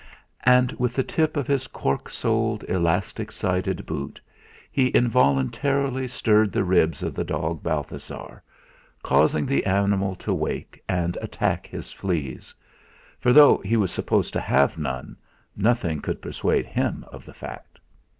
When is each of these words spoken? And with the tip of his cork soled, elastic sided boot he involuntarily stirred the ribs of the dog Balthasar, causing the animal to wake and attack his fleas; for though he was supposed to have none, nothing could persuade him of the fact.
And 0.47 0.71
with 0.79 0.95
the 0.95 1.03
tip 1.03 1.37
of 1.37 1.45
his 1.45 1.67
cork 1.67 2.09
soled, 2.09 2.63
elastic 2.67 3.31
sided 3.31 3.85
boot 3.85 4.19
he 4.71 4.87
involuntarily 4.87 6.07
stirred 6.07 6.51
the 6.51 6.63
ribs 6.63 7.03
of 7.03 7.13
the 7.13 7.23
dog 7.23 7.61
Balthasar, 7.61 8.41
causing 9.03 9.45
the 9.45 9.63
animal 9.63 10.15
to 10.15 10.33
wake 10.33 10.83
and 10.89 11.19
attack 11.21 11.67
his 11.67 11.91
fleas; 11.93 12.51
for 13.19 13.31
though 13.31 13.59
he 13.59 13.77
was 13.77 13.91
supposed 13.91 14.33
to 14.33 14.41
have 14.41 14.79
none, 14.79 15.17
nothing 15.55 16.01
could 16.01 16.19
persuade 16.19 16.65
him 16.65 17.05
of 17.11 17.23
the 17.23 17.35
fact. 17.35 17.77